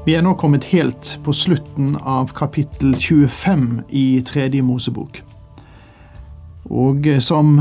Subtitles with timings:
[0.00, 5.20] Vi er nå kommet helt på slutten av kapittel 25 i Tredje Mosebok.
[6.72, 7.58] Og som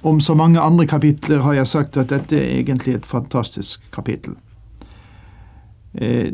[0.00, 4.32] om så mange andre kapitler har jeg sagt at dette er egentlig et fantastisk kapittel.
[5.92, 6.32] Eh,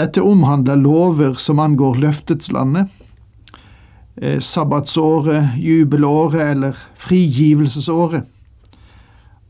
[0.00, 8.24] dette omhandler lover som angår løftetslandet, landet, sabbatsåret, jubelåret eller frigivelsesåret.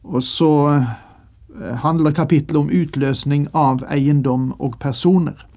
[0.02, 0.82] Og så Eh,
[1.82, 5.48] handler kapittelet om utløsning av eiendom og personer.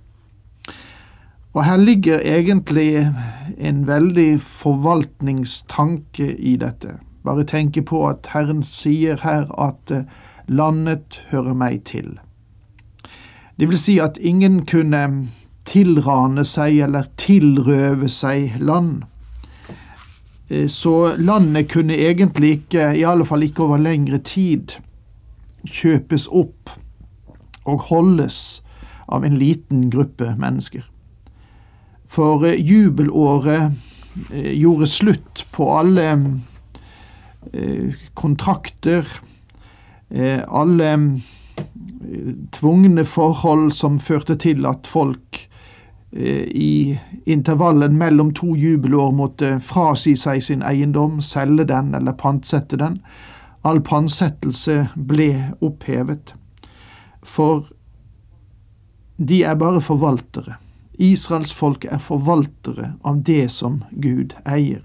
[1.54, 3.12] Og her ligger egentlig
[3.58, 6.96] en veldig forvaltningstanke i dette.
[7.24, 10.08] Bare tenke på at Herren sier her at eh,
[10.48, 12.16] landet hører meg til.
[13.60, 15.28] Det vil si at ingen kunne
[15.68, 19.04] tilrane seg eller tilrøve seg land.
[20.48, 24.80] Eh, så landet kunne egentlig ikke, i alle fall ikke over lengre tid,
[25.68, 26.72] kjøpes opp
[27.70, 28.62] og holdes
[29.12, 30.86] av en liten gruppe mennesker.
[32.12, 33.72] For eh, jubelåret
[34.32, 36.08] eh, gjorde slutt på alle
[37.52, 39.08] eh, kontrakter,
[40.12, 40.88] alle
[42.52, 45.38] tvungne forhold som førte til at folk
[46.12, 46.98] i
[47.32, 53.00] intervallen mellom to jubelår måtte frasi seg sin eiendom, selge den eller pantsette den,
[53.64, 56.34] All pantsettelse ble opphevet,
[57.22, 57.68] for
[59.22, 60.58] de er bare forvaltere.
[61.02, 64.82] Israels folk er forvaltere av det som Gud eier.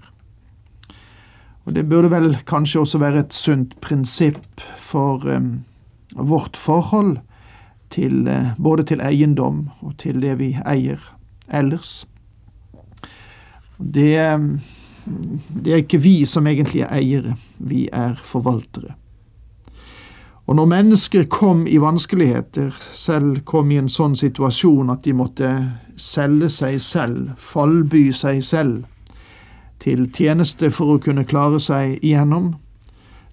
[1.67, 5.65] Og Det burde vel kanskje også være et sunt prinsipp for um,
[6.15, 7.17] vårt forhold
[7.91, 11.01] til uh, både til eiendom og til det vi eier
[11.51, 12.05] ellers.
[13.77, 14.61] Det um,
[15.63, 18.95] det er ikke vi som egentlig er eiere, vi er forvaltere.
[20.47, 25.49] Og når mennesker kom i vanskeligheter, selv kom i en sånn situasjon at de måtte
[25.99, 28.85] selge seg selv, fallby seg selv,
[29.83, 32.53] til tjeneste for å kunne klare seg igjennom,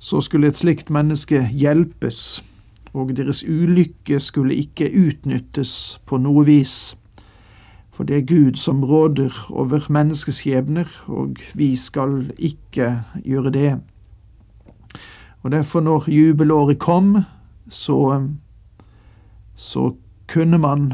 [0.02, 2.42] så skulle et slikt menneske hjelpes,
[2.94, 6.96] og deres ulykke skulle ikke utnyttes på noe vis.
[7.94, 13.78] For det er Gud som råder over menneskeskjebner, og vi skal ikke gjøre det.
[15.43, 17.16] Og derfor, når jubelåret kom,
[17.69, 18.27] så,
[19.54, 19.93] så
[20.27, 20.93] kunne man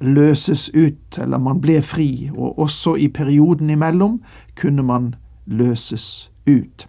[0.00, 4.22] løses ut, eller man ble fri, og også i perioden imellom
[4.60, 5.14] kunne man
[5.46, 6.88] løses ut.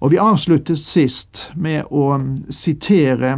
[0.00, 2.18] Og vi avsluttet sist med å
[2.50, 3.36] sitere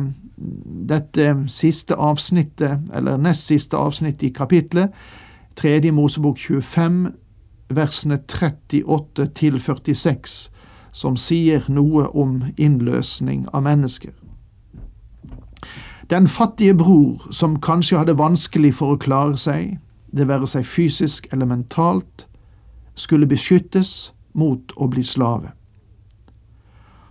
[0.89, 4.91] dette siste avsnittet, eller nest siste avsnittet i kapitlet,
[5.57, 7.13] Tredje Mosebok 25,
[7.71, 10.51] versene 38 til 46,
[10.93, 14.13] som sier noe om innløsning av mennesker.
[16.11, 19.79] Den fattige bror som kanskje hadde vanskelig for å klare seg,
[20.13, 22.27] det være seg fysisk eller mentalt,
[22.95, 25.55] skulle beskyttes mot å bli slave.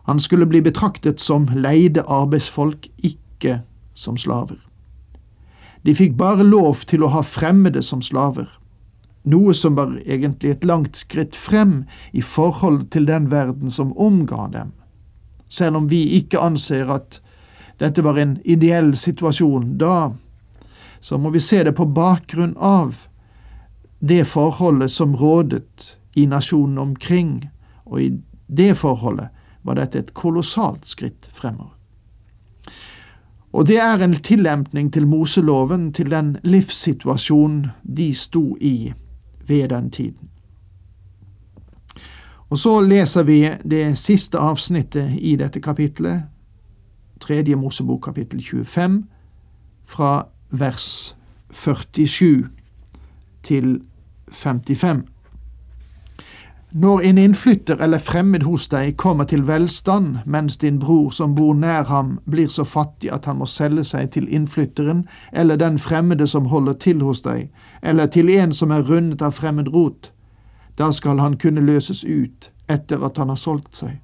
[0.03, 3.62] Han skulle bli betraktet som leide arbeidsfolk, ikke
[3.94, 4.59] som slaver.
[5.84, 8.48] De fikk bare lov til å ha fremmede som slaver,
[9.28, 14.47] noe som var egentlig et langt skritt frem i forhold til den verden som omga
[14.52, 14.72] dem.
[15.47, 17.20] Selv om vi ikke anser at
[17.80, 20.14] dette var en ideell situasjon da,
[21.03, 23.08] så må vi se det på bakgrunn av
[24.00, 27.50] det forholdet som rådet i nasjonen omkring,
[27.84, 28.09] og i
[28.47, 29.32] det forholdet
[29.64, 31.76] var dette et kolossalt skritt fremover.
[33.53, 37.67] Og det er en tillempning til Moseloven, til den livssituasjonen
[37.97, 38.94] de sto i
[39.47, 40.29] ved den tiden.
[42.50, 46.23] Og så leser vi det siste avsnittet i dette kapitlet,
[47.20, 49.03] tredje Mosebok kapittel 25,
[49.85, 51.17] fra vers
[51.52, 52.50] 47
[53.44, 53.82] til
[54.28, 55.13] 55.
[56.75, 61.53] Når en innflytter eller fremmed hos deg kommer til velstand, mens din bror som bor
[61.53, 66.28] nær ham blir så fattig at han må selge seg til innflytteren eller den fremmede
[66.28, 67.52] som holder til hos deg,
[67.84, 70.11] eller til en som er rundet av fremmed rot,
[70.78, 74.02] da skal han kunne løses ut etter at han har solgt seg.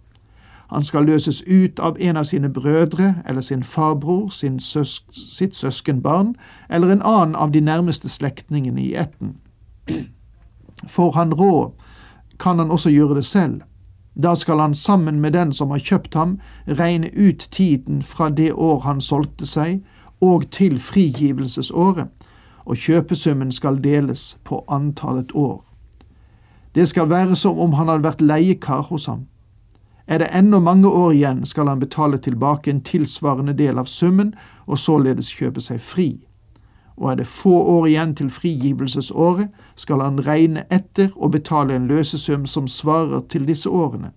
[0.69, 5.55] Han skal løses ut av en av sine brødre eller sin farbror, sin søs sitt
[5.55, 6.35] søskenbarn
[6.69, 9.37] eller en annen av de nærmeste slektningene i ætten.
[10.95, 11.71] Får han råd,
[12.39, 13.61] kan han også gjøre det selv.
[14.23, 18.51] Da skal han sammen med den som har kjøpt ham, regne ut tiden fra det
[18.53, 19.83] år han solgte seg,
[20.21, 22.07] og til frigivelsesåret,
[22.65, 25.63] og kjøpesummen skal deles på antallet år.
[26.75, 29.27] Det skal være som om han hadde vært leiekar hos ham.
[30.07, 34.33] Er det ennå mange år igjen, skal han betale tilbake en tilsvarende del av summen
[34.65, 36.09] og således kjøpe seg fri.
[36.99, 41.87] Og er det få år igjen til frigivelsesåret, skal han regne etter og betale en
[41.87, 44.11] løsesum som svarer til disse årene.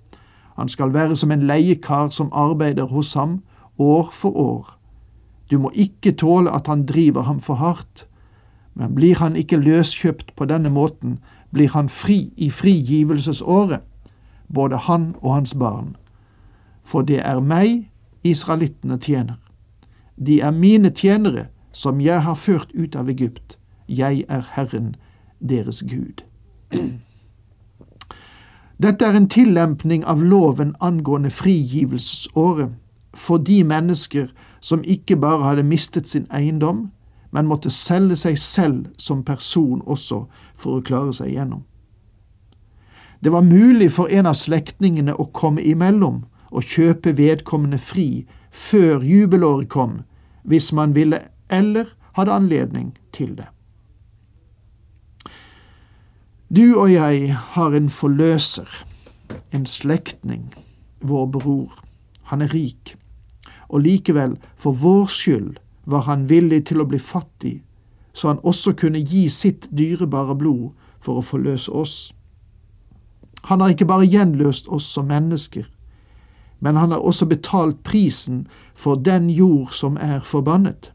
[0.58, 3.42] Han skal være som en leiekar som arbeider hos ham,
[3.78, 4.78] år for år.
[5.50, 8.06] Du må ikke tåle at han driver ham for hardt,
[8.74, 11.18] men blir han ikke løskjøpt på denne måten,
[11.52, 13.80] blir han fri i frigivelsesåret
[14.54, 15.96] både han og hans barn.
[16.84, 17.88] For det er meg
[18.24, 19.38] israelittene tjener.
[20.16, 23.58] De er mine tjenere, som jeg har ført ut av Egypt.
[23.88, 24.96] Jeg er Herren,
[25.40, 26.22] deres Gud.
[28.82, 32.72] Dette er en tillempning av loven angående frigivelsesåret
[33.14, 34.30] for de mennesker
[34.60, 36.90] som ikke bare hadde mistet sin eiendom,
[37.30, 40.24] men måtte selge seg selv som person også
[40.54, 41.62] for å klare seg gjennom.
[43.22, 49.04] Det var mulig for en av slektningene å komme imellom og kjøpe vedkommende fri før
[49.06, 50.02] jubelåret kom,
[50.42, 51.20] hvis man ville
[51.52, 53.48] eller hadde anledning til det.
[56.52, 58.68] Du og jeg har en forløser,
[59.52, 60.54] en slektning,
[61.00, 61.84] vår bror.
[62.22, 62.96] Han er rik,
[63.68, 67.62] og likevel, for vår skyld, var han villig til å bli fattig,
[68.12, 70.70] så han også kunne gi sitt dyrebare blod
[71.00, 72.12] for å forløse oss.
[73.48, 75.64] Han har ikke bare gjenløst oss som mennesker,
[76.60, 80.92] men han har også betalt prisen for den jord som er forbannet.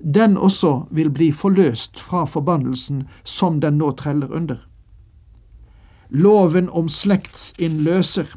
[0.00, 4.56] Den også vil bli forløst fra forbannelsen som den nå treller under.
[6.10, 8.32] Loven om slektsinnløser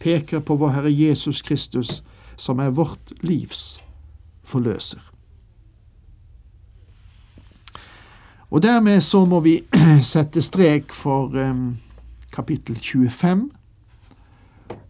[0.00, 2.02] peker på vår Herre Jesus Kristus,
[2.36, 3.80] som er vårt livs
[4.44, 5.02] forløser.
[8.50, 9.60] Og dermed så må vi
[10.12, 11.76] sette strek for um,
[12.32, 13.50] kapittel 25.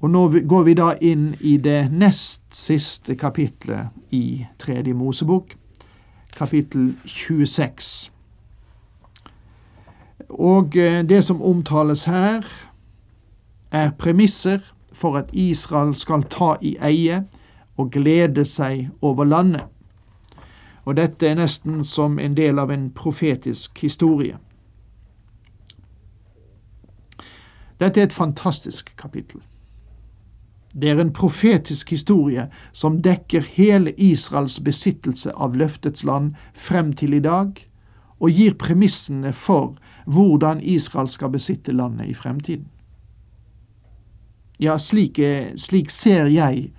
[0.00, 5.56] Og nå går vi da inn i det nest siste kapitlet i Tredje Mosebok,
[6.36, 8.12] kapittel 26.
[10.28, 12.44] Og eh, det som omtales her,
[13.70, 14.58] er premisser
[14.92, 17.24] for at Israel skal ta i eie
[17.76, 19.64] og glede seg over landet.
[20.84, 24.38] Og dette er nesten som en del av en profetisk historie.
[27.80, 29.42] Dette er et fantastisk kapittel.
[30.80, 37.16] Det er en profetisk historie som dekker hele Israels besittelse av løftets land frem til
[37.18, 37.58] i dag,
[38.18, 39.74] og gir premissene for
[40.06, 42.68] hvordan Israel skal besitte landet i fremtiden.
[44.58, 45.18] Ja, slik,
[45.56, 46.72] slik ser jeg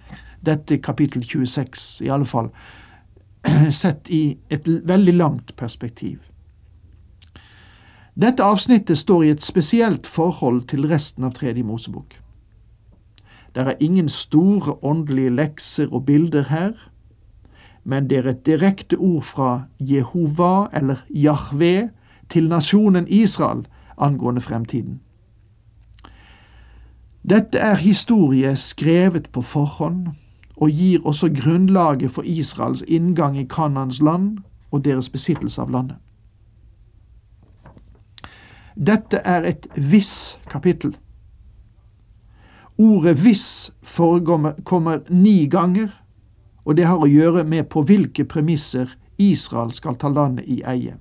[0.44, 2.50] dette kapittel 26, i alle fall,
[3.82, 6.28] sett i et veldig langt perspektiv.
[8.20, 12.20] Dette avsnittet står i et spesielt forhold til resten av Tredje Mosebok.
[13.60, 16.72] Det er ingen store åndelige lekser og bilder her,
[17.84, 21.90] men det er et direkte ord fra Jehova eller Jahve
[22.30, 23.66] til nasjonen Israel
[23.98, 25.02] angående fremtiden.
[27.30, 30.08] Dette er historie skrevet på forhånd
[30.56, 34.38] og gir også grunnlaget for Israels inngang i Kanans land
[34.72, 35.98] og deres besittelse av landet.
[38.76, 40.96] Dette er et hvis kapittel.
[42.80, 45.92] Ordet hvis forekommer ni ganger,
[46.66, 50.96] og det har å gjøre med på hvilke premisser Israel skal ta landet i eie.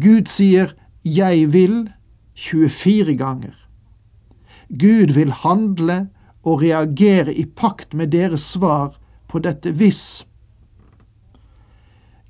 [0.00, 0.72] Gud sier
[1.04, 1.90] jeg vil
[2.34, 3.52] 24 ganger.
[4.70, 6.06] Gud vil handle
[6.42, 8.94] og reagere i pakt med deres svar
[9.28, 10.24] på dette hvis.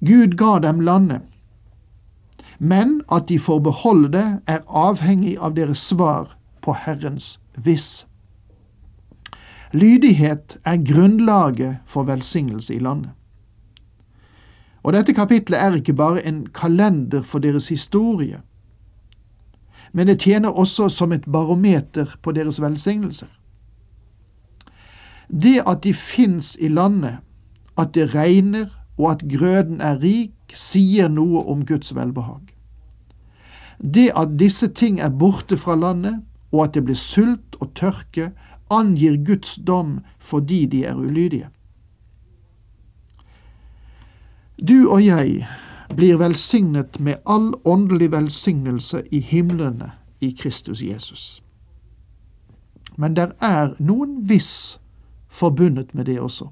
[0.00, 1.22] Gud ga dem landet,
[2.58, 8.06] men at de får beholde det, er avhengig av deres svar på Herrens hvis.
[9.72, 13.10] Lydighet er grunnlaget for velsignelse i landet.
[14.82, 18.40] Og dette kapitlet er ikke bare en kalender for deres historie,
[19.92, 23.26] men det tjener også som et barometer på deres velsignelser.
[25.42, 27.16] Det at de fins i landet,
[27.78, 28.66] at det regner
[28.98, 32.50] og at grøden er rik, sier noe om Guds velbehag.
[33.80, 36.20] Det at disse ting er borte fra landet,
[36.52, 38.32] og at det blir sult og tørke,
[38.70, 41.48] angir Guds dom fordi de er ulydige.
[44.68, 45.46] Du og jeg
[45.96, 51.42] blir velsignet med all åndelig velsignelse i himlene i Kristus Jesus.
[52.96, 54.80] Men der er noen viss
[55.28, 56.48] forbundet med det også.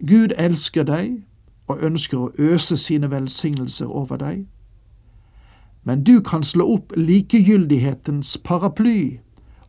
[0.00, 1.22] Gud elsker deg
[1.66, 4.46] og ønsker å øse sine velsignelser over deg.
[5.82, 9.20] Men du kan slå opp likegyldighetens paraply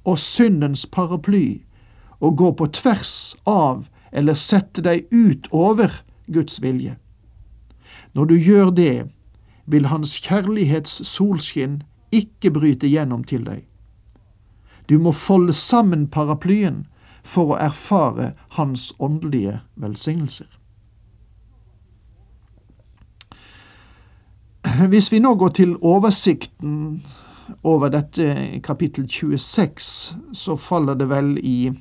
[0.04, 1.62] og syndens paraply
[2.20, 6.98] og gå på tvers av eller sette deg utover Guds vilje.
[8.14, 9.08] Når du gjør det,
[9.66, 13.64] vil Hans kjærlighets solskinn ikke bryte gjennom til deg.
[14.90, 16.84] Du må folde sammen paraplyen
[17.24, 20.50] for å erfare Hans åndelige velsignelser.
[24.92, 27.04] Hvis vi nå går til oversikten
[27.64, 31.72] over dette kapittel 26, så faller det vel i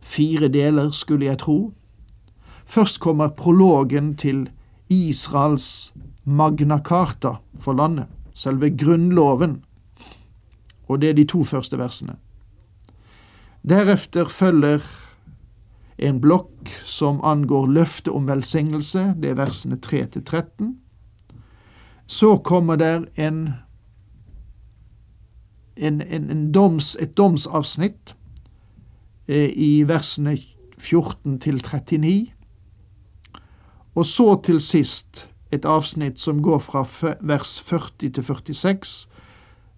[0.00, 1.72] fire deler, skulle jeg tro.
[2.64, 4.48] Først kommer prologen til
[4.88, 5.92] Israels
[6.24, 9.62] magna carta for landet, selve grunnloven,
[10.88, 12.16] og det er de to første versene.
[13.68, 14.84] Deretter følger
[15.98, 20.74] en blokk som angår løftet om velsignelse, det er versene 3 til 13.
[22.06, 22.76] Så kommer
[23.16, 23.54] en,
[25.76, 28.14] en, en, en doms, et domsavsnitt
[29.28, 30.36] eh, i versene
[30.78, 32.32] 14 til 39.
[33.94, 36.84] Og så til sist et avsnitt som går fra
[37.20, 39.08] vers 40 til 46,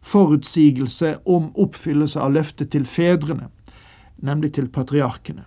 [0.07, 3.51] forutsigelse om oppfyllelse av løftet til fedrene,
[4.23, 5.45] nemlig til patriarkene.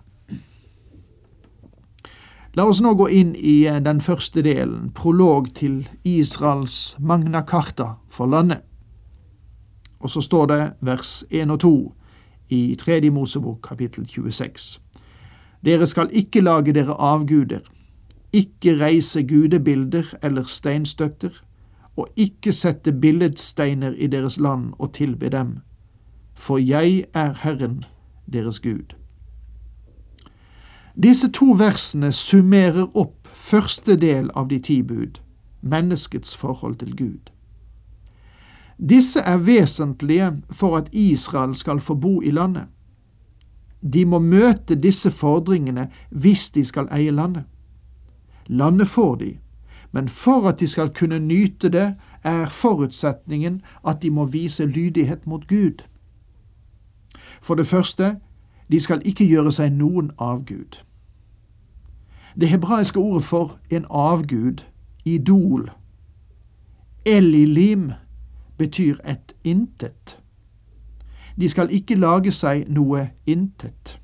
[2.54, 7.94] La oss nå gå inn i eh, den første delen, prolog til Israels Magna Carta
[8.08, 8.64] for landet.
[10.00, 11.74] Og så står det vers 1 og 2
[12.50, 14.80] i Tredje Mosebok kapittel 26.
[15.64, 17.60] Dere skal ikke lage dere avguder
[18.32, 21.30] ikke reise gudebilder eller steinstøtter,
[21.96, 25.58] og ikke sette billedsteiner i deres land og tilbe dem,
[26.34, 27.82] for jeg er Herren,
[28.32, 28.99] deres Gud.
[31.02, 35.20] Disse to versene summerer opp første del av de ti bud,
[35.60, 37.30] menneskets forhold til Gud.
[38.76, 42.66] Disse er vesentlige for at Israel skal få bo i landet.
[43.92, 47.44] De må møte disse fordringene hvis de skal eie landet.
[48.46, 49.38] Landet får de,
[49.92, 55.26] men for at de skal kunne nyte det, er forutsetningen at de må vise lydighet
[55.26, 55.80] mot Gud.
[57.40, 58.16] For det første,
[58.70, 60.82] de skal ikke gjøre seg noen avgud.
[62.40, 64.64] Det hebraiske ordet for en avgud,
[65.04, 65.70] idol,
[67.04, 67.92] elilim,
[68.58, 70.18] betyr et intet.
[71.40, 74.00] De skal ikke lage seg noe intet.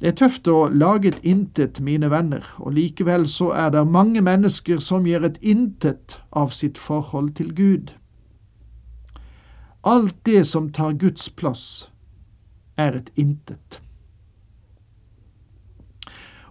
[0.00, 4.22] Det er tøft å lage et intet, mine venner, og likevel så er det mange
[4.22, 7.92] mennesker som gjør et intet av sitt forhold til Gud.
[9.86, 11.90] Alt det som tar Guds plass,
[12.76, 13.78] er et intet.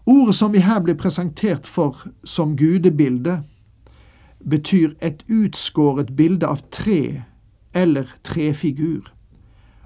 [0.05, 3.43] Ordet som vi her blir presentert for som gudebilde,
[4.49, 7.23] betyr et utskåret bilde av tre
[7.73, 9.11] eller trefigur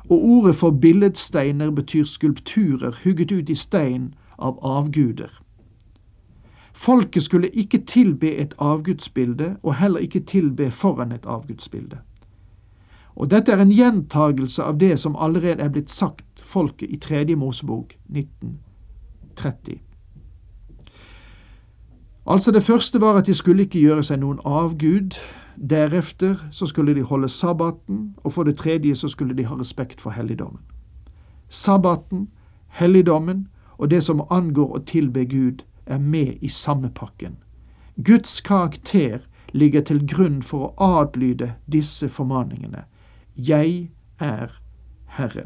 [0.09, 5.41] og ordet for billedsteiner betyr skulpturer hugget ut i stein av avguder.
[6.73, 11.97] Folket skulle ikke tilbe et avgudsbilde, og heller ikke tilbe foran et avgudsbilde.
[13.15, 17.35] Og dette er en gjentagelse av det som allerede er blitt sagt folket i Tredje
[17.35, 19.79] Mosebok 1930.
[22.25, 25.17] Altså, det første var at de skulle ikke gjøre seg noen avgud,
[25.69, 30.01] Deretter så skulle de holde sabbaten, og for det tredje så skulle de ha respekt
[30.01, 30.59] for helligdommen.
[31.49, 32.27] Sabbaten,
[32.67, 37.37] helligdommen og det som angår å tilbe Gud, er med i samme pakken.
[38.03, 39.19] Guds karakter
[39.53, 42.83] ligger til grunn for å adlyde disse formaningene.
[43.35, 44.61] Jeg er
[45.05, 45.45] Herre.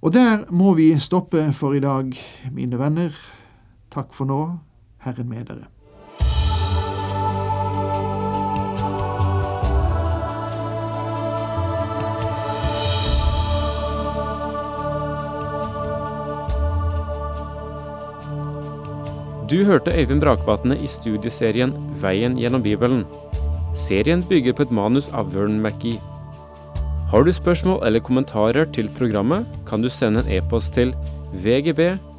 [0.00, 2.14] Og der må vi stoppe for i dag,
[2.52, 3.12] mine venner.
[3.98, 4.42] Takk for nå.
[5.02, 5.64] Herren med dere.
[19.50, 23.02] Du hørte Øyvind Brakvatne i studieserien Veien gjennom Bibelen.
[23.74, 25.98] Serien bygger på et manus av Vern McGee.
[27.10, 30.94] Har du spørsmål eller kommentarer til programmet, kan du sende en e-post til
[31.32, 31.98] vgb